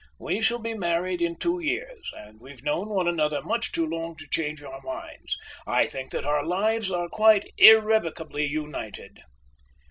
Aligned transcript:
We 0.17 0.41
shall 0.41 0.57
be 0.57 0.73
married 0.73 1.21
in 1.21 1.35
two 1.37 1.59
years, 1.59 2.11
and 2.17 2.41
we've 2.41 2.63
known 2.63 2.89
one 2.89 3.07
another 3.07 3.39
much 3.43 3.71
too 3.71 3.85
long 3.85 4.15
to 4.15 4.27
change 4.27 4.63
our 4.63 4.81
minds. 4.81 5.37
I 5.67 5.85
think 5.85 6.09
that 6.13 6.25
our 6.25 6.43
lives 6.43 6.89
are 6.89 7.07
quite 7.07 7.51
irrevocably 7.59 8.47
united." 8.47 9.19